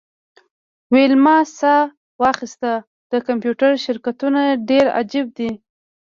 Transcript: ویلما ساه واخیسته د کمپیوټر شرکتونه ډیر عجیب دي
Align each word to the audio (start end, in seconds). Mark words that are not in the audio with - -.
ویلما 0.93 1.37
ساه 1.59 1.83
واخیسته 2.21 2.71
د 3.11 3.13
کمپیوټر 3.27 3.71
شرکتونه 3.85 4.41
ډیر 4.69 4.85
عجیب 4.99 5.27
دي 5.37 5.51